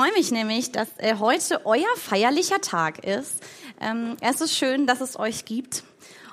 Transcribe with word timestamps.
Freue 0.00 0.12
mich 0.12 0.30
nämlich, 0.30 0.72
dass 0.72 0.88
äh, 0.96 1.16
heute 1.18 1.66
euer 1.66 1.94
feierlicher 1.98 2.62
Tag 2.62 3.04
ist. 3.04 3.34
Ähm, 3.82 4.16
es 4.22 4.40
ist 4.40 4.56
schön, 4.56 4.86
dass 4.86 5.02
es 5.02 5.18
euch 5.18 5.44
gibt. 5.44 5.84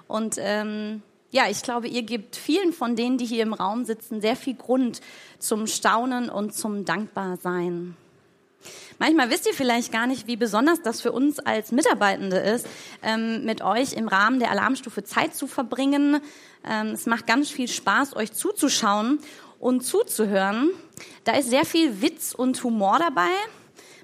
Und 0.08 0.38
ähm, 0.40 1.02
ja, 1.32 1.50
ich 1.50 1.64
glaube, 1.64 1.90
ihr 1.90 2.04
gebt 2.04 2.38
vielen 2.38 2.72
von 2.72 2.96
denen, 2.96 3.18
die 3.18 3.26
hier 3.26 3.44
im 3.44 3.52
Raum 3.52 3.84
sitzen, 3.84 4.22
sehr 4.22 4.38
viel 4.38 4.54
Grund 4.54 5.02
zum 5.38 5.68
Staunen 5.68 6.30
und 6.30 6.56
zum 6.56 6.86
Dankbarsein. 6.86 7.98
Manchmal 9.00 9.30
wisst 9.30 9.46
ihr 9.48 9.54
vielleicht 9.54 9.92
gar 9.92 10.08
nicht, 10.08 10.28
wie 10.28 10.38
besonders 10.38 10.82
das 10.82 11.02
für 11.02 11.12
uns 11.12 11.40
als 11.40 11.74
Mitarbeitende 11.74 12.38
ist, 12.38 12.66
ähm, 13.04 13.44
mit 13.44 13.62
euch 13.62 13.92
im 13.92 14.08
Rahmen 14.08 14.40
der 14.40 14.52
Alarmstufe 14.52 15.04
Zeit 15.04 15.36
zu 15.36 15.46
verbringen. 15.46 16.22
Ähm, 16.66 16.88
es 16.92 17.06
macht 17.06 17.28
ganz 17.28 17.50
viel 17.50 17.68
Spaß, 17.68 18.16
euch 18.16 18.32
zuzuschauen 18.32 19.20
und 19.60 19.82
zuzuhören. 19.82 20.70
Da 21.26 21.34
ist 21.34 21.50
sehr 21.50 21.66
viel 21.66 22.02
Witz 22.02 22.34
und 22.34 22.64
Humor 22.64 23.00
dabei. 23.00 23.30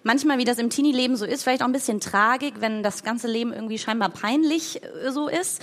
Manchmal, 0.04 0.38
wie 0.38 0.44
das 0.44 0.58
im 0.58 0.70
Teenie-Leben 0.70 1.16
so 1.16 1.26
ist, 1.26 1.44
vielleicht 1.44 1.62
auch 1.62 1.68
ein 1.68 1.72
bisschen 1.72 2.00
Tragik, 2.00 2.56
wenn 2.60 2.84
das 2.84 3.04
ganze 3.04 3.28
Leben 3.28 3.54
irgendwie 3.54 3.78
scheinbar 3.78 4.10
peinlich 4.10 4.82
äh, 4.84 5.12
so 5.12 5.28
ist. 5.28 5.62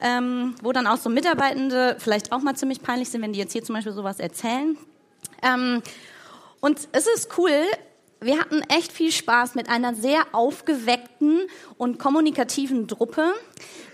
Ähm, 0.00 0.56
wo 0.62 0.72
dann 0.72 0.88
auch 0.88 0.96
so 0.96 1.08
Mitarbeitende 1.08 1.94
vielleicht 1.98 2.32
auch 2.32 2.40
mal 2.40 2.56
ziemlich 2.56 2.82
peinlich 2.82 3.10
sind, 3.10 3.22
wenn 3.22 3.32
die 3.32 3.38
jetzt 3.38 3.52
hier 3.52 3.62
zum 3.62 3.76
Beispiel 3.76 3.92
sowas 3.92 4.18
erzählen. 4.18 4.76
Ähm, 5.42 5.80
und 6.60 6.88
es 6.90 7.06
ist 7.06 7.38
cool, 7.38 7.52
wir 8.22 8.38
hatten 8.38 8.62
echt 8.62 8.92
viel 8.92 9.12
Spaß 9.12 9.54
mit 9.54 9.68
einer 9.68 9.94
sehr 9.94 10.22
aufgeweckten 10.32 11.40
und 11.76 11.98
kommunikativen 11.98 12.88
Truppe. 12.88 13.32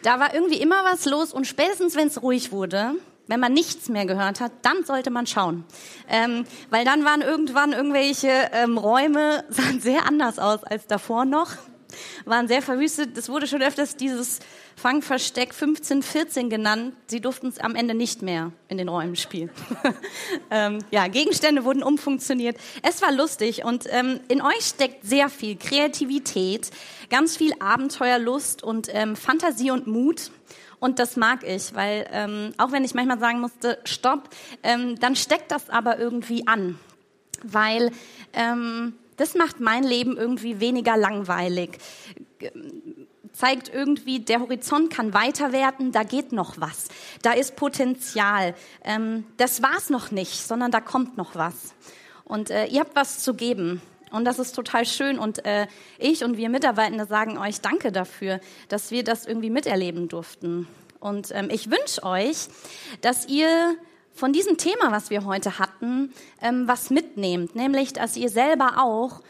Da 0.02 0.20
war 0.20 0.34
irgendwie 0.34 0.60
immer 0.60 0.84
was 0.84 1.04
los 1.06 1.32
und 1.32 1.46
spätestens, 1.46 1.96
wenn 1.96 2.08
es 2.08 2.22
ruhig 2.22 2.52
wurde, 2.52 2.94
wenn 3.28 3.38
man 3.38 3.52
nichts 3.52 3.88
mehr 3.88 4.06
gehört 4.06 4.40
hat, 4.40 4.52
dann 4.62 4.84
sollte 4.84 5.10
man 5.10 5.26
schauen. 5.26 5.64
Ähm, 6.08 6.44
weil 6.70 6.84
dann 6.84 7.04
waren 7.04 7.20
irgendwann 7.20 7.72
irgendwelche 7.72 8.50
ähm, 8.52 8.76
Räume, 8.76 9.44
sahen 9.48 9.80
sehr 9.80 10.06
anders 10.06 10.38
aus 10.38 10.64
als 10.64 10.86
davor 10.86 11.24
noch, 11.24 11.52
waren 12.24 12.48
sehr 12.48 12.62
verwüstet. 12.62 13.16
Es 13.16 13.28
wurde 13.28 13.46
schon 13.46 13.62
öfters 13.62 13.96
dieses 13.96 14.40
Fangversteck 14.76 15.54
15, 15.54 16.02
14 16.02 16.50
genannt. 16.50 16.94
Sie 17.06 17.20
durften 17.20 17.48
es 17.48 17.58
am 17.58 17.74
Ende 17.74 17.94
nicht 17.94 18.22
mehr 18.22 18.52
in 18.68 18.78
den 18.78 18.88
Räumen 18.88 19.16
spielen. 19.16 19.50
ähm, 20.50 20.78
ja, 20.90 21.08
Gegenstände 21.08 21.64
wurden 21.64 21.82
umfunktioniert. 21.82 22.56
Es 22.82 23.02
war 23.02 23.12
lustig 23.12 23.64
und 23.64 23.86
ähm, 23.90 24.20
in 24.28 24.42
euch 24.42 24.66
steckt 24.66 25.04
sehr 25.04 25.28
viel 25.28 25.56
Kreativität, 25.56 26.70
ganz 27.10 27.36
viel 27.36 27.52
Abenteuerlust 27.58 28.62
und 28.62 28.88
ähm, 28.92 29.16
Fantasie 29.16 29.70
und 29.70 29.86
Mut. 29.86 30.30
Und 30.80 30.98
das 30.98 31.16
mag 31.16 31.44
ich, 31.44 31.74
weil 31.74 32.06
ähm, 32.12 32.52
auch 32.58 32.72
wenn 32.72 32.84
ich 32.84 32.94
manchmal 32.94 33.18
sagen 33.18 33.40
musste, 33.40 33.78
stopp, 33.84 34.28
ähm, 34.62 34.98
dann 35.00 35.16
steckt 35.16 35.50
das 35.50 35.70
aber 35.70 35.98
irgendwie 35.98 36.46
an, 36.46 36.78
weil 37.42 37.90
ähm, 38.32 38.94
das 39.16 39.34
macht 39.34 39.60
mein 39.60 39.82
Leben 39.82 40.16
irgendwie 40.16 40.60
weniger 40.60 40.96
langweilig. 40.96 41.78
Zeigt 43.32 43.72
irgendwie, 43.72 44.20
der 44.20 44.40
Horizont 44.40 44.90
kann 44.90 45.12
weiter 45.14 45.52
werden, 45.52 45.92
da 45.92 46.04
geht 46.04 46.32
noch 46.32 46.60
was, 46.60 46.88
da 47.22 47.32
ist 47.32 47.56
Potenzial. 47.56 48.54
Ähm, 48.84 49.24
das 49.36 49.62
war's 49.62 49.90
noch 49.90 50.10
nicht, 50.10 50.46
sondern 50.46 50.70
da 50.70 50.80
kommt 50.80 51.16
noch 51.16 51.34
was. 51.34 51.74
Und 52.24 52.50
äh, 52.50 52.66
ihr 52.66 52.80
habt 52.80 52.94
was 52.94 53.20
zu 53.20 53.34
geben. 53.34 53.82
Und 54.10 54.24
das 54.24 54.38
ist 54.38 54.54
total 54.54 54.86
schön. 54.86 55.18
Und 55.18 55.44
äh, 55.44 55.66
ich 55.98 56.24
und 56.24 56.36
wir 56.36 56.48
Mitarbeitende 56.48 57.06
sagen 57.06 57.38
euch 57.38 57.60
Danke 57.60 57.92
dafür, 57.92 58.40
dass 58.68 58.90
wir 58.90 59.04
das 59.04 59.26
irgendwie 59.26 59.50
miterleben 59.50 60.08
durften. 60.08 60.66
Und 61.00 61.30
ähm, 61.32 61.48
ich 61.50 61.70
wünsche 61.70 62.02
euch, 62.02 62.48
dass 63.00 63.28
ihr 63.28 63.76
von 64.12 64.32
diesem 64.32 64.56
Thema, 64.56 64.90
was 64.90 65.10
wir 65.10 65.24
heute 65.24 65.58
hatten, 65.58 66.12
ähm, 66.42 66.66
was 66.66 66.90
mitnehmt. 66.90 67.54
Nämlich, 67.54 67.92
dass 67.92 68.16
ihr 68.16 68.28
selber 68.28 68.82
auch 68.82 69.20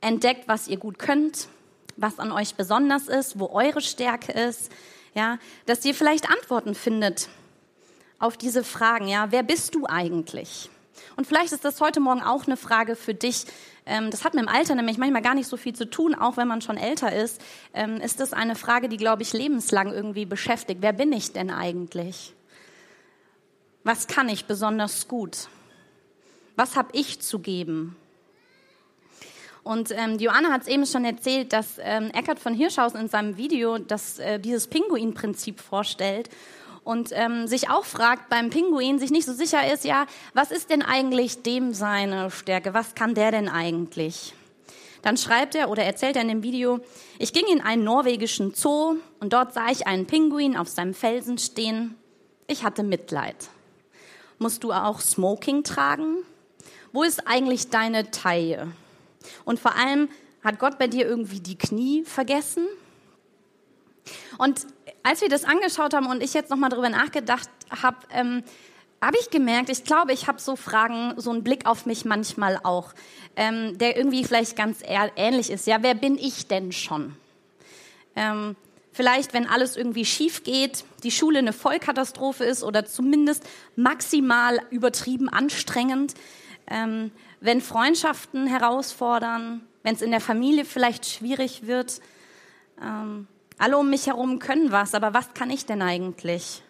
entdeckt, 0.00 0.48
was 0.48 0.68
ihr 0.68 0.78
gut 0.78 0.98
könnt, 0.98 1.48
was 1.96 2.18
an 2.18 2.32
euch 2.32 2.56
besonders 2.56 3.08
ist, 3.08 3.38
wo 3.38 3.48
eure 3.50 3.80
Stärke 3.80 4.32
ist. 4.32 4.70
Ja, 5.14 5.38
dass 5.64 5.84
ihr 5.84 5.94
vielleicht 5.94 6.28
Antworten 6.28 6.74
findet 6.74 7.28
auf 8.18 8.36
diese 8.36 8.64
Fragen. 8.64 9.08
Ja, 9.08 9.28
wer 9.30 9.42
bist 9.42 9.74
du 9.74 9.86
eigentlich? 9.86 10.68
Und 11.16 11.26
vielleicht 11.26 11.52
ist 11.52 11.64
das 11.64 11.80
heute 11.80 12.00
Morgen 12.00 12.22
auch 12.22 12.46
eine 12.46 12.56
Frage 12.56 12.96
für 12.96 13.14
dich. 13.14 13.46
Ähm, 13.86 14.10
das 14.10 14.24
hat 14.24 14.34
mit 14.34 14.42
dem 14.42 14.48
Alter 14.48 14.74
nämlich 14.74 14.98
manchmal 14.98 15.22
gar 15.22 15.34
nicht 15.34 15.48
so 15.48 15.56
viel 15.56 15.74
zu 15.74 15.88
tun, 15.88 16.14
auch 16.14 16.36
wenn 16.36 16.48
man 16.48 16.60
schon 16.60 16.76
älter 16.76 17.12
ist. 17.12 17.40
Ähm, 17.72 18.00
ist 18.00 18.20
das 18.20 18.32
eine 18.32 18.56
Frage, 18.56 18.88
die, 18.88 18.96
glaube 18.96 19.22
ich, 19.22 19.32
lebenslang 19.32 19.92
irgendwie 19.92 20.26
beschäftigt. 20.26 20.82
Wer 20.82 20.92
bin 20.92 21.12
ich 21.12 21.32
denn 21.32 21.50
eigentlich? 21.50 22.34
Was 23.84 24.08
kann 24.08 24.28
ich 24.28 24.46
besonders 24.46 25.06
gut? 25.06 25.48
Was 26.56 26.74
habe 26.74 26.88
ich 26.92 27.20
zu 27.20 27.38
geben? 27.38 27.96
Und 29.62 29.90
ähm, 29.90 30.18
Joanna 30.18 30.50
hat 30.50 30.62
es 30.62 30.68
eben 30.68 30.86
schon 30.86 31.04
erzählt, 31.04 31.52
dass 31.52 31.78
ähm, 31.80 32.10
Eckhard 32.12 32.38
von 32.38 32.54
Hirschhausen 32.54 33.00
in 33.00 33.08
seinem 33.08 33.36
Video 33.36 33.78
das, 33.78 34.18
äh, 34.18 34.38
dieses 34.38 34.66
Pinguin-Prinzip 34.68 35.60
vorstellt 35.60 36.28
und 36.86 37.10
ähm, 37.12 37.48
sich 37.48 37.68
auch 37.68 37.84
fragt 37.84 38.28
beim 38.30 38.48
Pinguin, 38.48 39.00
sich 39.00 39.10
nicht 39.10 39.26
so 39.26 39.32
sicher 39.32 39.72
ist, 39.72 39.84
ja, 39.84 40.06
was 40.34 40.52
ist 40.52 40.70
denn 40.70 40.82
eigentlich 40.82 41.42
dem 41.42 41.74
seine 41.74 42.30
Stärke? 42.30 42.74
Was 42.74 42.94
kann 42.94 43.16
der 43.16 43.32
denn 43.32 43.48
eigentlich? 43.48 44.34
Dann 45.02 45.16
schreibt 45.16 45.56
er 45.56 45.68
oder 45.68 45.82
erzählt 45.82 46.14
er 46.14 46.22
in 46.22 46.28
dem 46.28 46.44
Video, 46.44 46.78
ich 47.18 47.32
ging 47.32 47.44
in 47.50 47.60
einen 47.60 47.82
norwegischen 47.82 48.54
Zoo 48.54 48.98
und 49.18 49.32
dort 49.32 49.52
sah 49.52 49.68
ich 49.68 49.88
einen 49.88 50.06
Pinguin 50.06 50.56
auf 50.56 50.68
seinem 50.68 50.94
Felsen 50.94 51.38
stehen. 51.38 51.96
Ich 52.46 52.62
hatte 52.62 52.84
Mitleid. 52.84 53.48
Musst 54.38 54.62
du 54.62 54.70
auch 54.70 55.00
Smoking 55.00 55.64
tragen? 55.64 56.18
Wo 56.92 57.02
ist 57.02 57.26
eigentlich 57.26 57.68
deine 57.68 58.12
Taille? 58.12 58.68
Und 59.44 59.58
vor 59.58 59.74
allem, 59.74 60.08
hat 60.44 60.60
Gott 60.60 60.78
bei 60.78 60.86
dir 60.86 61.04
irgendwie 61.04 61.40
die 61.40 61.58
Knie 61.58 62.04
vergessen? 62.04 62.64
Und 64.38 64.68
als 65.02 65.20
wir 65.20 65.28
das 65.28 65.44
angeschaut 65.44 65.94
haben 65.94 66.06
und 66.06 66.22
ich 66.22 66.34
jetzt 66.34 66.50
nochmal 66.50 66.70
darüber 66.70 66.88
nachgedacht 66.88 67.48
habe, 67.82 67.98
ähm, 68.12 68.42
habe 69.00 69.16
ich 69.20 69.30
gemerkt, 69.30 69.68
ich 69.68 69.84
glaube, 69.84 70.12
ich 70.12 70.26
habe 70.26 70.40
so 70.40 70.56
Fragen, 70.56 71.14
so 71.16 71.30
einen 71.30 71.44
Blick 71.44 71.66
auf 71.66 71.86
mich 71.86 72.04
manchmal 72.04 72.58
auch, 72.62 72.94
ähm, 73.36 73.76
der 73.78 73.96
irgendwie 73.96 74.24
vielleicht 74.24 74.56
ganz 74.56 74.80
ähnlich 74.84 75.50
ist. 75.50 75.66
Ja, 75.66 75.78
wer 75.82 75.94
bin 75.94 76.16
ich 76.18 76.48
denn 76.48 76.72
schon? 76.72 77.14
Ähm, 78.16 78.56
vielleicht, 78.92 79.34
wenn 79.34 79.46
alles 79.46 79.76
irgendwie 79.76 80.06
schief 80.06 80.42
geht, 80.42 80.84
die 81.02 81.10
Schule 81.10 81.38
eine 81.38 81.52
Vollkatastrophe 81.52 82.44
ist 82.44 82.64
oder 82.64 82.86
zumindest 82.86 83.44
maximal 83.76 84.60
übertrieben 84.70 85.28
anstrengend, 85.28 86.14
ähm, 86.68 87.12
wenn 87.40 87.60
Freundschaften 87.60 88.46
herausfordern, 88.46 89.66
wenn 89.82 89.94
es 89.94 90.02
in 90.02 90.10
der 90.10 90.20
Familie 90.20 90.64
vielleicht 90.64 91.06
schwierig 91.06 91.66
wird. 91.66 92.00
Ähm, 92.82 93.28
alle 93.58 93.78
um 93.78 93.90
mich 93.90 94.06
herum 94.06 94.38
können 94.38 94.72
was, 94.72 94.94
aber 94.94 95.14
was 95.14 95.34
kann 95.34 95.50
ich 95.50 95.66
denn 95.66 95.82
eigentlich? 95.82 96.62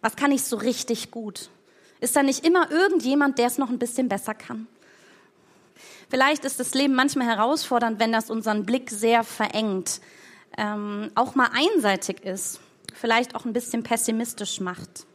Was 0.00 0.16
kann 0.16 0.32
ich 0.32 0.42
so 0.42 0.56
richtig 0.56 1.10
gut? 1.10 1.50
Ist 2.00 2.16
da 2.16 2.22
nicht 2.22 2.44
immer 2.44 2.70
irgendjemand, 2.70 3.38
der 3.38 3.46
es 3.46 3.58
noch 3.58 3.70
ein 3.70 3.78
bisschen 3.78 4.08
besser 4.08 4.34
kann? 4.34 4.66
Vielleicht 6.08 6.44
ist 6.44 6.60
das 6.60 6.74
Leben 6.74 6.94
manchmal 6.94 7.26
herausfordernd, 7.26 7.98
wenn 7.98 8.12
das 8.12 8.30
unseren 8.30 8.64
Blick 8.64 8.90
sehr 8.90 9.24
verengt, 9.24 10.00
ähm, 10.56 11.10
auch 11.14 11.34
mal 11.34 11.50
einseitig 11.52 12.22
ist, 12.24 12.60
vielleicht 12.94 13.34
auch 13.34 13.44
ein 13.44 13.52
bisschen 13.52 13.82
pessimistisch 13.82 14.60
macht. 14.60 15.06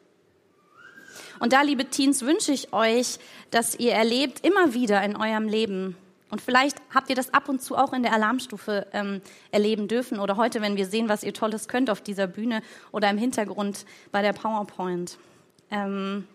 Und 1.39 1.53
da, 1.53 1.61
liebe 1.61 1.85
Teens, 1.85 2.21
wünsche 2.21 2.51
ich 2.51 2.73
euch, 2.73 3.19
dass 3.49 3.75
ihr 3.75 3.93
erlebt 3.93 4.45
immer 4.45 4.73
wieder 4.73 5.01
in 5.03 5.15
eurem 5.15 5.47
Leben, 5.47 5.97
und 6.31 6.41
vielleicht 6.41 6.77
habt 6.93 7.09
ihr 7.09 7.15
das 7.15 7.33
ab 7.33 7.49
und 7.49 7.61
zu 7.61 7.77
auch 7.77 7.91
in 7.91 8.03
der 8.03 8.13
Alarmstufe 8.13 8.87
ähm, 8.93 9.21
erleben 9.51 9.89
dürfen 9.89 10.17
oder 10.17 10.37
heute, 10.37 10.61
wenn 10.61 10.77
wir 10.77 10.85
sehen, 10.85 11.09
was 11.09 11.23
ihr 11.23 11.33
Tolles 11.33 11.67
könnt 11.67 11.89
auf 11.89 12.01
dieser 12.01 12.25
Bühne 12.25 12.63
oder 12.91 13.09
im 13.09 13.17
Hintergrund 13.17 13.85
bei 14.13 14.21
der 14.21 14.31
PowerPoint. 14.31 15.17
Ähm, 15.69 16.25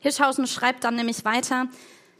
Hirschhausen 0.00 0.48
schreibt 0.48 0.82
dann 0.82 0.96
nämlich 0.96 1.24
weiter, 1.24 1.68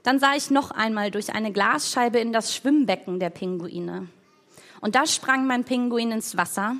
dann 0.04 0.20
sah 0.20 0.34
ich 0.36 0.50
noch 0.50 0.70
einmal 0.70 1.10
durch 1.10 1.34
eine 1.34 1.50
Glasscheibe 1.50 2.20
in 2.20 2.32
das 2.32 2.54
Schwimmbecken 2.54 3.18
der 3.18 3.30
Pinguine. 3.30 4.08
Und 4.80 4.94
da 4.94 5.06
sprang 5.06 5.46
mein 5.46 5.64
Pinguin 5.64 6.12
ins 6.12 6.36
Wasser, 6.36 6.76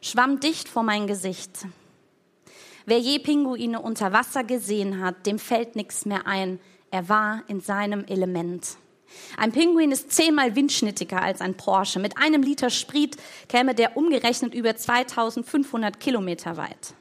schwamm 0.00 0.38
dicht 0.38 0.68
vor 0.68 0.84
mein 0.84 1.08
Gesicht. 1.08 1.66
Wer 2.86 2.98
je 2.98 3.18
Pinguine 3.18 3.80
unter 3.80 4.12
Wasser 4.12 4.44
gesehen 4.44 5.02
hat, 5.02 5.26
dem 5.26 5.38
fällt 5.38 5.74
nichts 5.74 6.04
mehr 6.04 6.26
ein. 6.26 6.60
Er 6.90 7.08
war 7.08 7.42
in 7.48 7.60
seinem 7.60 8.04
Element. 8.04 8.76
Ein 9.36 9.52
Pinguin 9.52 9.92
ist 9.92 10.12
zehnmal 10.12 10.54
windschnittiger 10.56 11.22
als 11.22 11.40
ein 11.40 11.56
Porsche. 11.56 11.98
Mit 11.98 12.18
einem 12.18 12.42
Liter 12.42 12.70
Sprit 12.70 13.16
käme 13.48 13.74
der 13.74 13.96
umgerechnet 13.96 14.54
über 14.54 14.76
2500 14.76 15.98
Kilometer 16.00 16.56
weit. 16.56 16.94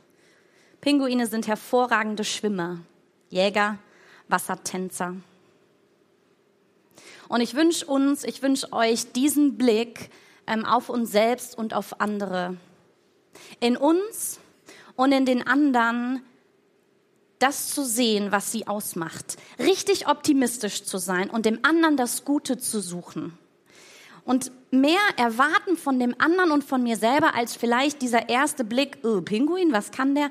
Pinguine 0.79 1.27
sind 1.27 1.47
hervorragende 1.47 2.23
Schwimmer, 2.23 2.79
Jäger, 3.29 3.77
Wassertänzer. 4.27 5.15
Und 7.27 7.41
ich 7.41 7.53
wünsche 7.53 7.85
uns, 7.85 8.23
ich 8.23 8.41
wünsche 8.41 8.73
euch 8.73 9.11
diesen 9.11 9.57
Blick 9.57 10.09
ähm, 10.47 10.65
auf 10.65 10.89
uns 10.89 11.11
selbst 11.11 11.57
und 11.57 11.73
auf 11.73 12.01
andere. 12.01 12.57
In 13.59 13.77
uns 13.77 14.39
und 14.95 15.11
in 15.11 15.25
den 15.25 15.45
anderen 15.45 16.21
das 17.41 17.73
zu 17.73 17.83
sehen, 17.83 18.31
was 18.31 18.51
sie 18.51 18.67
ausmacht. 18.67 19.37
Richtig 19.59 20.07
optimistisch 20.07 20.83
zu 20.83 20.97
sein 20.97 21.29
und 21.29 21.45
dem 21.45 21.59
anderen 21.63 21.97
das 21.97 22.25
Gute 22.25 22.57
zu 22.57 22.79
suchen. 22.79 23.37
Und 24.23 24.51
mehr 24.69 24.99
erwarten 25.17 25.77
von 25.77 25.99
dem 25.99 26.15
anderen 26.19 26.51
und 26.51 26.63
von 26.63 26.83
mir 26.83 26.95
selber, 26.95 27.33
als 27.33 27.55
vielleicht 27.55 28.01
dieser 28.01 28.29
erste 28.29 28.63
Blick, 28.63 28.99
oh, 29.03 29.21
Pinguin, 29.21 29.73
was 29.73 29.91
kann 29.91 30.13
der, 30.13 30.29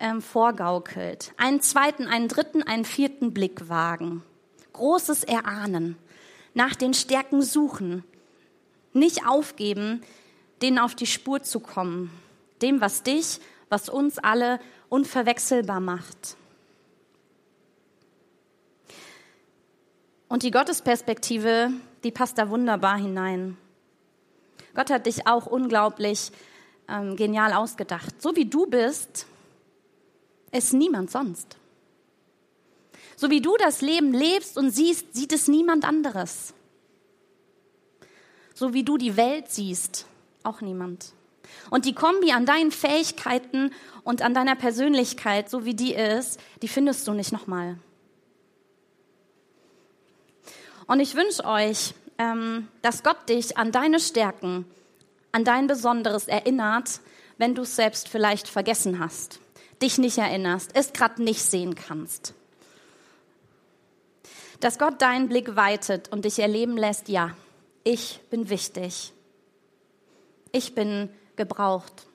ähm, 0.00 0.20
vorgaukelt. 0.20 1.32
Einen 1.36 1.60
zweiten, 1.60 2.06
einen 2.06 2.28
dritten, 2.28 2.62
einen 2.62 2.84
vierten 2.84 3.32
Blick 3.32 3.68
wagen. 3.68 4.22
Großes 4.72 5.24
Erahnen. 5.24 5.96
Nach 6.54 6.74
den 6.74 6.94
Stärken 6.94 7.42
suchen. 7.42 8.02
Nicht 8.92 9.26
aufgeben, 9.26 10.02
denen 10.62 10.78
auf 10.78 10.94
die 10.94 11.06
Spur 11.06 11.42
zu 11.42 11.60
kommen. 11.60 12.10
Dem, 12.60 12.80
was 12.80 13.02
dich, 13.02 13.40
was 13.68 13.88
uns 13.88 14.18
alle 14.18 14.58
unverwechselbar 14.88 15.80
macht. 15.80 16.36
Und 20.30 20.44
die 20.44 20.52
Gottesperspektive, 20.52 21.72
die 22.04 22.12
passt 22.12 22.38
da 22.38 22.50
wunderbar 22.50 22.96
hinein. 22.96 23.58
Gott 24.76 24.88
hat 24.88 25.06
dich 25.06 25.26
auch 25.26 25.46
unglaublich 25.46 26.30
ähm, 26.88 27.16
genial 27.16 27.52
ausgedacht. 27.52 28.22
So 28.22 28.36
wie 28.36 28.44
du 28.44 28.66
bist, 28.66 29.26
ist 30.52 30.72
niemand 30.72 31.10
sonst. 31.10 31.56
So 33.16 33.28
wie 33.28 33.40
du 33.40 33.56
das 33.56 33.80
Leben 33.80 34.14
lebst 34.14 34.56
und 34.56 34.70
siehst, 34.70 35.14
sieht 35.14 35.32
es 35.32 35.48
niemand 35.48 35.84
anderes. 35.84 36.54
So 38.54 38.72
wie 38.72 38.84
du 38.84 38.98
die 38.98 39.16
Welt 39.16 39.50
siehst, 39.50 40.06
auch 40.44 40.60
niemand. 40.60 41.12
Und 41.70 41.86
die 41.86 41.94
Kombi 41.94 42.30
an 42.30 42.46
deinen 42.46 42.70
Fähigkeiten 42.70 43.72
und 44.04 44.22
an 44.22 44.32
deiner 44.32 44.54
Persönlichkeit, 44.54 45.50
so 45.50 45.64
wie 45.64 45.74
die 45.74 45.92
ist, 45.92 46.38
die 46.62 46.68
findest 46.68 47.08
du 47.08 47.14
nicht 47.14 47.32
nochmal. 47.32 47.78
Und 50.90 50.98
ich 50.98 51.14
wünsche 51.14 51.44
euch, 51.44 51.94
ähm, 52.18 52.66
dass 52.82 53.04
Gott 53.04 53.28
dich 53.28 53.56
an 53.56 53.70
deine 53.70 54.00
Stärken, 54.00 54.64
an 55.30 55.44
dein 55.44 55.68
Besonderes 55.68 56.26
erinnert, 56.26 57.00
wenn 57.38 57.54
du 57.54 57.62
es 57.62 57.76
selbst 57.76 58.08
vielleicht 58.08 58.48
vergessen 58.48 58.98
hast, 58.98 59.38
dich 59.80 59.98
nicht 59.98 60.18
erinnerst, 60.18 60.72
es 60.74 60.92
gerade 60.92 61.22
nicht 61.22 61.44
sehen 61.44 61.76
kannst. 61.76 62.34
Dass 64.58 64.80
Gott 64.80 65.00
deinen 65.00 65.28
Blick 65.28 65.54
weitet 65.54 66.08
und 66.08 66.24
dich 66.24 66.40
erleben 66.40 66.76
lässt, 66.76 67.08
ja, 67.08 67.36
ich 67.84 68.20
bin 68.28 68.50
wichtig. 68.50 69.12
Ich 70.50 70.74
bin 70.74 71.08
gebraucht. 71.36 72.08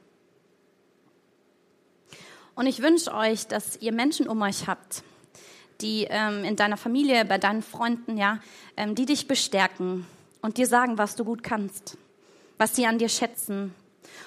Und 2.56 2.68
ich 2.68 2.81
wünsche 2.81 3.13
euch, 3.13 3.48
dass 3.48 3.78
ihr 3.78 3.94
Menschen 3.94 4.28
um 4.28 4.42
euch 4.42 4.68
habt, 4.68 5.01
die 5.81 6.07
ähm, 6.10 6.44
in 6.44 6.56
deiner 6.56 6.77
Familie, 6.77 7.25
bei 7.25 7.38
deinen 7.38 7.62
Freunden, 7.62 8.18
ja, 8.18 8.39
ähm, 8.77 8.95
die 8.95 9.06
dich 9.06 9.27
bestärken 9.27 10.06
und 10.42 10.57
dir 10.57 10.68
sagen, 10.68 10.98
was 10.98 11.16
du 11.16 11.25
gut 11.25 11.44
kannst, 11.44 11.98
was 12.57 12.75
sie 12.75 12.86
an 12.86 12.98
dir 12.98 13.10
schätzen 13.10 13.74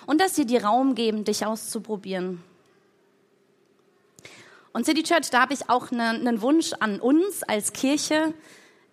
und 0.06 0.21
dass 0.21 0.35
sie 0.35 0.47
dir 0.47 0.65
Raum 0.65 0.95
geben, 0.95 1.25
dich 1.25 1.47
auszuprobieren. 1.47 2.43
Und 4.73 4.85
City 4.85 5.03
Church, 5.03 5.31
da 5.31 5.41
habe 5.41 5.55
ich 5.55 5.69
auch 5.69 5.91
ne, 5.91 6.11
einen 6.11 6.25
ne 6.25 6.43
Wunsch 6.43 6.73
an 6.79 7.00
uns 7.00 7.43
als 7.43 7.73
Kirche. 7.73 8.35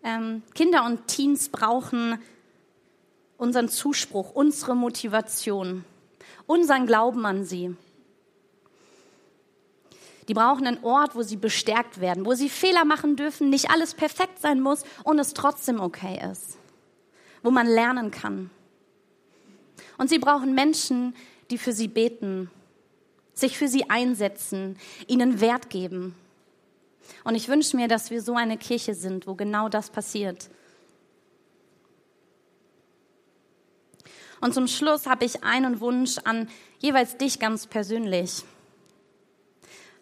Ähm, 0.04 0.42
Kinder 0.54 0.86
und 0.86 1.08
Teens 1.08 1.50
brauchen 1.50 2.18
unseren 3.38 3.70
Zuspruch, 3.70 4.32
unsere 4.32 4.76
Motivation, 4.76 5.84
unseren 6.48 6.88
Glauben 6.88 7.26
an 7.26 7.44
sie. 7.44 7.76
Die 10.28 10.34
brauchen 10.34 10.66
einen 10.66 10.84
Ort, 10.84 11.16
wo 11.16 11.22
sie 11.22 11.38
bestärkt 11.38 12.00
werden, 12.00 12.26
wo 12.26 12.34
sie 12.34 12.50
Fehler 12.50 12.84
machen 12.84 13.16
dürfen, 13.16 13.50
nicht 13.50 13.70
alles 13.70 13.94
perfekt 13.94 14.40
sein 14.40 14.60
muss 14.60 14.84
und 15.04 15.20
es 15.20 15.34
trotzdem 15.34 15.80
okay 15.80 16.20
ist, 16.32 16.58
wo 17.44 17.52
man 17.52 17.68
lernen 17.68 18.12
kann. 18.12 18.50
Und 19.98 20.10
sie 20.10 20.20
brauchen 20.20 20.56
Menschen, 20.56 21.16
die 21.52 21.58
für 21.58 21.74
sie 21.74 21.88
beten, 21.88 22.50
sich 23.34 23.58
für 23.58 23.68
sie 23.68 23.90
einsetzen, 23.90 24.78
ihnen 25.08 25.42
Wert 25.42 25.70
geben. 25.70 26.16
Und 27.24 27.36
ich 27.36 27.48
wünsche 27.48 27.78
mir, 27.78 27.88
dass 27.88 28.10
wir 28.10 28.22
so 28.22 28.36
eine 28.36 28.58
Kirche 28.58 28.96
sind, 28.96 29.28
wo 29.28 29.36
genau 29.36 29.70
das 29.70 29.92
passiert. 29.92 30.50
Und 34.42 34.54
zum 34.54 34.68
Schluss 34.68 35.06
habe 35.06 35.26
ich 35.26 35.44
einen 35.44 35.80
Wunsch 35.80 36.18
an 36.24 36.50
jeweils 36.80 37.18
dich 37.18 37.40
ganz 37.40 37.68
persönlich 37.68 38.44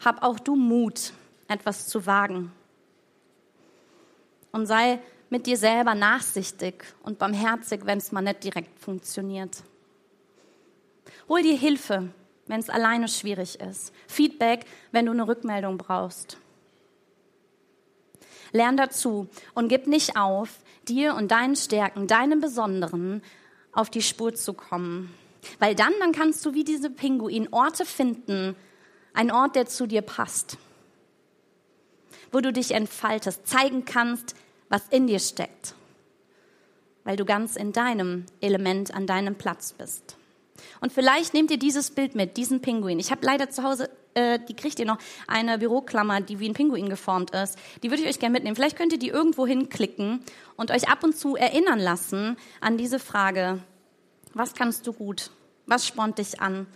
hab 0.03 0.23
auch 0.23 0.39
du 0.39 0.55
Mut, 0.55 1.13
etwas 1.47 1.87
zu 1.87 2.05
wagen. 2.05 2.51
Und 4.51 4.65
sei 4.65 4.99
mit 5.29 5.47
dir 5.47 5.57
selber 5.57 5.95
nachsichtig 5.95 6.85
und 7.01 7.17
barmherzig, 7.17 7.85
wenn 7.85 7.97
es 7.97 8.11
mal 8.11 8.21
nicht 8.21 8.43
direkt 8.43 8.79
funktioniert. 8.79 9.63
Hol 11.27 11.41
dir 11.41 11.57
Hilfe, 11.57 12.09
wenn 12.47 12.59
es 12.59 12.69
alleine 12.69 13.07
schwierig 13.07 13.59
ist. 13.59 13.93
Feedback, 14.07 14.65
wenn 14.91 15.05
du 15.05 15.11
eine 15.11 15.27
Rückmeldung 15.27 15.77
brauchst. 15.77 16.37
Lern 18.51 18.77
dazu 18.77 19.27
und 19.55 19.69
gib 19.69 19.87
nicht 19.87 20.15
auf, 20.15 20.59
dir 20.87 21.15
und 21.15 21.31
deinen 21.31 21.55
Stärken, 21.55 22.07
deinem 22.07 22.39
Besonderen 22.39 23.23
auf 23.71 23.89
die 23.89 24.01
Spur 24.01 24.35
zu 24.35 24.53
kommen. 24.53 25.11
Weil 25.59 25.75
dann, 25.75 25.93
dann 25.99 26.11
kannst 26.11 26.45
du 26.45 26.53
wie 26.53 26.63
diese 26.63 26.89
Pinguin 26.89 27.47
Orte 27.51 27.85
finden, 27.85 28.55
ein 29.13 29.31
Ort, 29.31 29.55
der 29.55 29.65
zu 29.65 29.87
dir 29.87 30.01
passt, 30.01 30.57
wo 32.31 32.39
du 32.41 32.51
dich 32.51 32.71
entfaltest, 32.71 33.47
zeigen 33.47 33.85
kannst, 33.85 34.35
was 34.69 34.87
in 34.89 35.07
dir 35.07 35.19
steckt, 35.19 35.75
weil 37.03 37.15
du 37.15 37.25
ganz 37.25 37.55
in 37.55 37.73
deinem 37.73 38.25
Element, 38.41 38.93
an 38.93 39.05
deinem 39.05 39.35
Platz 39.35 39.73
bist. 39.73 40.17
Und 40.81 40.91
vielleicht 40.91 41.33
nehmt 41.33 41.51
ihr 41.51 41.57
dieses 41.57 41.91
Bild 41.91 42.15
mit, 42.15 42.37
diesen 42.37 42.61
Pinguin. 42.61 42.99
Ich 42.99 43.11
habe 43.11 43.25
leider 43.25 43.49
zu 43.49 43.63
Hause, 43.63 43.89
äh, 44.13 44.39
die 44.47 44.55
kriegt 44.55 44.79
ihr 44.79 44.85
noch, 44.85 44.97
eine 45.27 45.57
Büroklammer, 45.57 46.21
die 46.21 46.39
wie 46.39 46.49
ein 46.49 46.53
Pinguin 46.53 46.89
geformt 46.89 47.31
ist. 47.31 47.57
Die 47.81 47.89
würde 47.89 48.03
ich 48.03 48.09
euch 48.09 48.19
gerne 48.19 48.33
mitnehmen. 48.33 48.55
Vielleicht 48.55 48.77
könnt 48.77 48.93
ihr 48.93 48.99
die 48.99 49.09
irgendwo 49.09 49.45
hinklicken 49.45 50.23
und 50.55 50.71
euch 50.71 50.89
ab 50.89 51.03
und 51.03 51.17
zu 51.17 51.35
erinnern 51.35 51.79
lassen 51.79 52.37
an 52.61 52.77
diese 52.77 52.99
Frage, 52.99 53.59
was 54.33 54.53
kannst 54.53 54.87
du 54.87 54.93
gut? 54.93 55.31
Was 55.65 55.87
spornt 55.87 56.17
dich 56.17 56.41
an? 56.41 56.67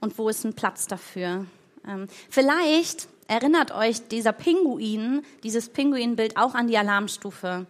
Und 0.00 0.18
wo 0.18 0.28
ist 0.28 0.44
ein 0.44 0.54
Platz 0.54 0.86
dafür? 0.86 1.46
Ähm, 1.88 2.08
vielleicht 2.30 3.08
erinnert 3.28 3.72
euch 3.72 4.08
dieser 4.08 4.32
Pinguin, 4.32 5.22
dieses 5.42 5.68
Pinguinbild 5.68 6.36
auch 6.36 6.54
an 6.54 6.68
die 6.68 6.78
Alarmstufe 6.78 7.66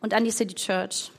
und 0.00 0.14
an 0.14 0.24
die 0.24 0.30
City 0.30 0.54
Church 0.54 1.10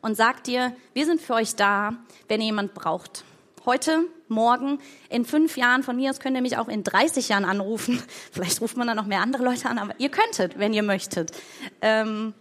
und 0.00 0.16
sagt 0.16 0.46
dir, 0.46 0.76
wir 0.92 1.06
sind 1.06 1.20
für 1.20 1.34
euch 1.34 1.56
da, 1.56 1.94
wenn 2.28 2.40
ihr 2.40 2.46
jemand 2.46 2.74
braucht. 2.74 3.24
Heute, 3.64 4.04
morgen, 4.28 4.78
in 5.08 5.24
fünf 5.24 5.56
Jahren, 5.56 5.82
von 5.82 5.96
mir 5.96 6.10
aus 6.10 6.20
könnt 6.20 6.36
ihr 6.36 6.42
mich 6.42 6.58
auch 6.58 6.68
in 6.68 6.84
30 6.84 7.30
Jahren 7.30 7.46
anrufen. 7.46 8.02
Vielleicht 8.32 8.60
ruft 8.60 8.76
man 8.76 8.86
dann 8.86 8.96
noch 8.96 9.06
mehr 9.06 9.22
andere 9.22 9.42
Leute 9.42 9.70
an, 9.70 9.78
aber 9.78 9.94
ihr 9.98 10.10
könntet, 10.10 10.58
wenn 10.58 10.74
ihr 10.74 10.82
möchtet. 10.82 11.32
Ähm, 11.80 12.34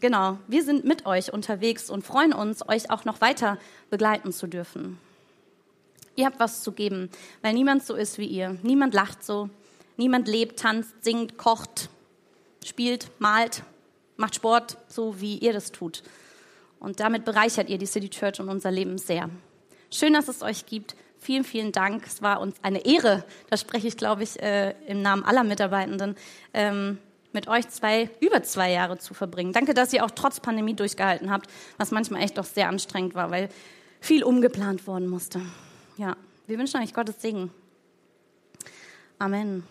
genau, 0.00 0.38
wir 0.48 0.64
sind 0.64 0.84
mit 0.84 1.06
euch 1.06 1.32
unterwegs 1.32 1.90
und 1.90 2.04
freuen 2.04 2.32
uns, 2.32 2.68
euch 2.68 2.90
auch 2.90 3.04
noch 3.04 3.20
weiter 3.20 3.58
begleiten 3.90 4.32
zu 4.32 4.48
dürfen. 4.48 4.98
Ihr 6.16 6.26
habt 6.26 6.40
was 6.40 6.62
zu 6.62 6.72
geben, 6.72 7.10
weil 7.42 7.52
niemand 7.52 7.84
so 7.84 7.94
ist 7.94 8.18
wie 8.18 8.26
ihr. 8.26 8.56
Niemand 8.62 8.94
lacht 8.94 9.22
so. 9.22 9.50
Niemand 9.98 10.28
lebt, 10.28 10.58
tanzt, 10.58 10.92
singt, 11.02 11.38
kocht, 11.38 11.88
spielt, 12.64 13.10
malt, 13.18 13.62
macht 14.16 14.34
Sport, 14.34 14.78
so 14.88 15.20
wie 15.20 15.38
ihr 15.38 15.52
das 15.52 15.72
tut. 15.72 16.02
Und 16.80 17.00
damit 17.00 17.24
bereichert 17.24 17.68
ihr 17.68 17.78
die 17.78 17.86
City 17.86 18.08
Church 18.08 18.40
und 18.40 18.48
unser 18.48 18.70
Leben 18.70 18.98
sehr. 18.98 19.30
Schön, 19.90 20.12
dass 20.12 20.28
es 20.28 20.42
euch 20.42 20.66
gibt. 20.66 20.96
Vielen, 21.18 21.44
vielen 21.44 21.72
Dank. 21.72 22.06
Es 22.06 22.22
war 22.22 22.40
uns 22.40 22.56
eine 22.62 22.84
Ehre, 22.84 23.24
da 23.50 23.56
spreche 23.56 23.88
ich, 23.88 23.96
glaube 23.96 24.22
ich, 24.22 24.40
äh, 24.40 24.74
im 24.86 25.02
Namen 25.02 25.24
aller 25.24 25.44
Mitarbeitenden, 25.44 26.14
ähm, 26.52 26.98
mit 27.32 27.48
euch 27.48 27.68
zwei, 27.68 28.08
über 28.20 28.42
zwei 28.42 28.70
Jahre 28.70 28.98
zu 28.98 29.12
verbringen. 29.12 29.52
Danke, 29.52 29.74
dass 29.74 29.92
ihr 29.92 30.04
auch 30.04 30.10
trotz 30.10 30.40
Pandemie 30.40 30.74
durchgehalten 30.74 31.30
habt, 31.30 31.50
was 31.78 31.90
manchmal 31.90 32.22
echt 32.22 32.38
doch 32.38 32.44
sehr 32.44 32.68
anstrengend 32.68 33.14
war, 33.14 33.30
weil 33.30 33.48
viel 34.00 34.24
umgeplant 34.24 34.86
worden 34.86 35.08
musste. 35.08 35.40
Ja, 35.96 36.14
wir 36.46 36.58
wünschen 36.58 36.82
euch 36.82 36.92
Gottes 36.92 37.22
Segen. 37.22 37.50
Amen. 39.18 39.64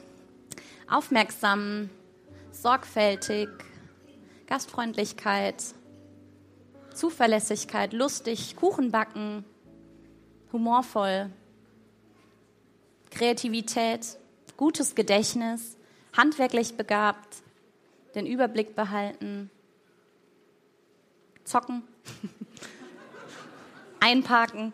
Aufmerksam, 0.88 1.90
sorgfältig, 2.52 3.50
Gastfreundlichkeit, 4.54 5.64
Zuverlässigkeit, 6.94 7.92
lustig, 7.92 8.56
Kuchen 8.56 8.92
backen, 8.92 9.46
humorvoll, 10.52 11.32
Kreativität, 13.10 14.06
gutes 14.56 14.94
Gedächtnis, 14.94 15.76
handwerklich 16.16 16.78
begabt, 16.78 17.42
den 18.14 18.28
Überblick 18.28 18.76
behalten, 18.76 19.50
zocken, 21.46 21.82
einparken, 24.02 24.72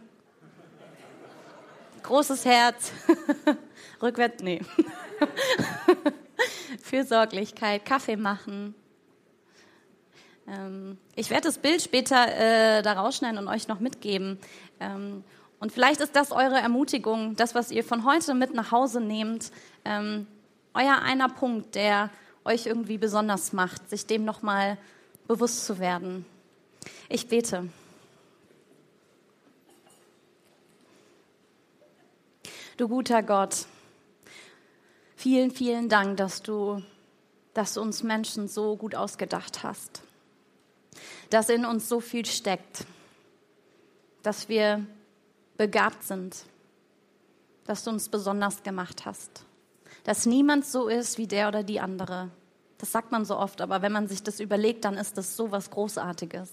großes 2.03 2.43
Herz, 2.43 2.91
rückwärts, 4.01 4.43
nee, 4.43 4.59
Fürsorglichkeit, 6.83 7.85
Kaffee 7.85 8.17
machen, 8.17 8.75
ich 11.15 11.29
werde 11.29 11.47
das 11.47 11.57
Bild 11.57 11.81
später 11.81 12.27
äh, 12.27 12.81
da 12.81 12.93
rausschneiden 12.93 13.37
und 13.37 13.47
euch 13.47 13.67
noch 13.67 13.79
mitgeben. 13.79 14.39
Ähm, 14.79 15.23
und 15.59 15.71
vielleicht 15.71 16.01
ist 16.01 16.15
das 16.15 16.31
eure 16.31 16.57
Ermutigung, 16.57 17.35
das, 17.35 17.53
was 17.53 17.71
ihr 17.71 17.83
von 17.83 18.05
heute 18.05 18.33
mit 18.33 18.53
nach 18.53 18.71
Hause 18.71 19.01
nehmt, 19.01 19.51
ähm, 19.85 20.25
euer 20.73 21.01
einer 21.01 21.29
Punkt, 21.29 21.75
der 21.75 22.09
euch 22.45 22.65
irgendwie 22.65 22.97
besonders 22.97 23.53
macht, 23.53 23.89
sich 23.89 24.05
dem 24.05 24.25
nochmal 24.25 24.77
bewusst 25.27 25.65
zu 25.65 25.79
werden. 25.79 26.25
Ich 27.09 27.27
bete. 27.27 27.67
Du 32.77 32.87
guter 32.87 33.21
Gott, 33.21 33.65
vielen, 35.17 35.51
vielen 35.51 35.89
Dank, 35.89 36.15
dass 36.15 36.41
du, 36.41 36.81
dass 37.53 37.73
du 37.73 37.81
uns 37.81 38.03
Menschen 38.03 38.47
so 38.47 38.77
gut 38.77 38.95
ausgedacht 38.95 39.63
hast 39.63 40.01
dass 41.29 41.49
in 41.49 41.65
uns 41.65 41.87
so 41.87 41.99
viel 41.99 42.25
steckt, 42.25 42.85
dass 44.23 44.49
wir 44.49 44.85
begabt 45.57 46.03
sind, 46.03 46.37
dass 47.65 47.83
du 47.83 47.91
uns 47.91 48.09
besonders 48.09 48.63
gemacht 48.63 49.05
hast, 49.05 49.43
dass 50.03 50.25
niemand 50.25 50.65
so 50.65 50.87
ist 50.87 51.17
wie 51.17 51.27
der 51.27 51.47
oder 51.49 51.63
die 51.63 51.79
andere. 51.79 52.29
Das 52.79 52.91
sagt 52.91 53.11
man 53.11 53.25
so 53.25 53.37
oft, 53.37 53.61
aber 53.61 53.81
wenn 53.81 53.91
man 53.91 54.07
sich 54.07 54.23
das 54.23 54.39
überlegt, 54.39 54.85
dann 54.85 54.95
ist 54.95 55.17
das 55.17 55.35
so 55.35 55.51
was 55.51 55.69
Großartiges. 55.69 56.49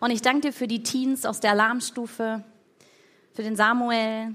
Und 0.00 0.10
ich 0.10 0.22
danke 0.22 0.48
dir 0.48 0.52
für 0.52 0.66
die 0.66 0.82
Teens 0.82 1.24
aus 1.24 1.38
der 1.38 1.52
Alarmstufe, 1.52 2.42
für 3.32 3.42
den 3.42 3.54
Samuel, 3.54 4.34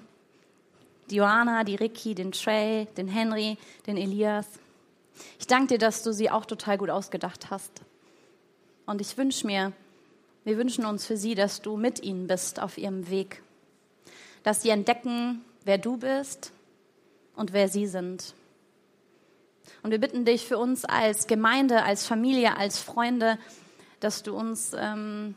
die 1.10 1.16
Johanna, 1.18 1.66
die 1.66 1.76
Ricky, 1.76 2.16
den 2.16 2.32
Trey, 2.32 2.88
den 2.98 3.10
Henry, 3.10 3.58
den 3.86 3.98
Elias. 3.98 4.48
Ich 5.38 5.48
danke 5.48 5.74
dir, 5.74 5.78
dass 5.78 6.02
du 6.02 6.14
sie 6.14 6.32
auch 6.32 6.46
total 6.46 6.78
gut 6.78 6.90
ausgedacht 6.90 7.52
hast. 7.52 7.82
Und 8.86 9.02
ich 9.02 9.18
wünsche 9.18 9.46
mir, 9.46 9.74
wir 10.44 10.58
wünschen 10.58 10.86
uns 10.86 11.06
für 11.06 11.18
sie, 11.18 11.36
dass 11.36 11.62
du 11.62 11.78
mit 11.78 12.04
ihnen 12.04 12.28
bist 12.28 12.62
auf 12.62 12.78
ihrem 12.78 13.10
Weg, 13.10 13.42
dass 14.44 14.62
sie 14.62 14.70
entdecken, 14.70 15.42
wer 15.64 15.78
du 15.78 15.98
bist 15.98 16.52
und 17.36 17.54
wer 17.54 17.70
sie 17.70 17.88
sind. 17.88 18.34
Und 19.82 19.92
wir 19.92 20.00
bitten 20.00 20.26
dich 20.26 20.46
für 20.46 20.58
uns 20.58 20.86
als 20.86 21.28
Gemeinde, 21.28 21.84
als 21.84 22.06
Familie, 22.06 22.58
als 22.58 22.80
Freunde, 22.80 23.38
dass 24.00 24.24
du 24.24 24.36
uns 24.36 24.74
ähm, 24.78 25.36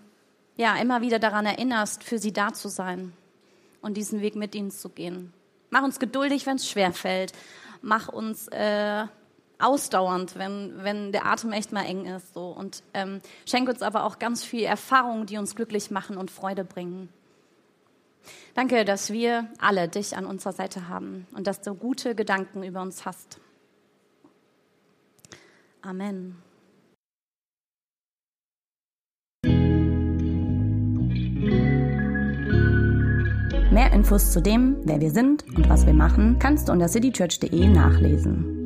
ja 0.57 0.77
immer 0.77 1.01
wieder 1.01 1.19
daran 1.19 1.47
erinnerst, 1.47 2.03
für 2.03 2.19
sie 2.19 2.33
da 2.33 2.53
zu 2.53 2.69
sein 2.69 3.13
und 3.81 3.97
diesen 3.97 4.21
Weg 4.21 4.35
mit 4.35 4.55
ihnen 4.55 4.71
zu 4.71 4.89
gehen. 4.89 5.33
Mach 5.71 5.83
uns 5.83 5.99
geduldig, 5.99 6.47
wenn 6.47 6.57
es 6.57 6.69
schwer 6.69 6.93
fällt. 6.93 7.33
Mach 7.83 8.09
uns 8.09 8.49
äh, 8.49 9.05
ausdauernd, 9.59 10.37
wenn, 10.37 10.75
wenn 10.83 11.13
der 11.13 11.27
Atem 11.27 11.53
echt 11.53 11.73
mal 11.73 11.85
eng 11.85 12.07
ist. 12.07 12.35
So. 12.35 12.49
Und 12.49 12.83
ähm, 12.95 13.21
schenk 13.47 13.69
uns 13.69 13.83
aber 13.83 14.05
auch 14.05 14.19
ganz 14.19 14.45
viel 14.45 14.65
Erfahrungen, 14.65 15.27
die 15.27 15.39
uns 15.39 15.55
glücklich 15.55 15.91
machen 15.91 16.17
und 16.17 16.31
Freude 16.31 16.65
bringen. 16.65 17.09
Danke, 18.55 18.85
dass 18.85 19.13
wir 19.13 19.49
alle 19.59 19.89
dich 19.89 20.17
an 20.17 20.27
unserer 20.27 20.53
Seite 20.53 20.89
haben 20.89 21.27
und 21.33 21.47
dass 21.47 21.61
du 21.61 21.75
gute 21.75 22.15
Gedanken 22.15 22.63
über 22.63 22.83
uns 22.83 23.05
hast. 23.05 23.39
Amen. 25.83 26.43
Mehr 33.71 33.93
Infos 33.93 34.33
zu 34.33 34.41
dem, 34.41 34.79
wer 34.85 35.01
wir 35.01 35.11
sind 35.11 35.45
und 35.55 35.69
was 35.69 35.85
wir 35.87 35.93
machen, 35.93 36.39
kannst 36.39 36.69
du 36.69 36.73
unter 36.73 36.89
citychurch.de 36.89 37.69
nachlesen. 37.69 38.66